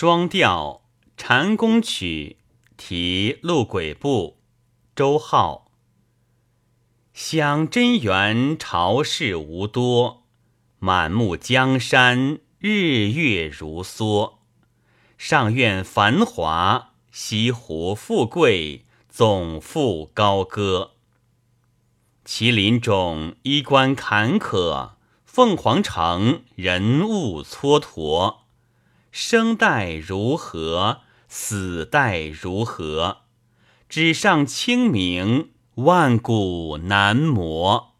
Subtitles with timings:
[0.00, 0.82] 双调
[1.16, 2.36] 禅宫曲
[2.76, 4.38] 题陆鬼部，
[4.94, 5.72] 周浩。
[7.12, 10.22] 想真源朝事无多，
[10.78, 14.34] 满目江山日月如梭。
[15.16, 20.92] 上苑繁华，西湖富贵，总负高歌。
[22.24, 24.90] 麒麟冢衣冠坎坷，
[25.24, 28.42] 凤凰城人物蹉跎。
[29.10, 33.18] 生待如何，死待如何？
[33.88, 37.94] 纸上清明，万古难磨。